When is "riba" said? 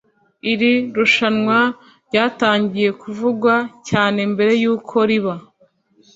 5.09-5.35